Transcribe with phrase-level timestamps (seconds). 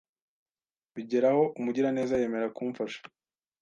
[0.93, 2.99] bigeraho umugiraneza yemera kumfasha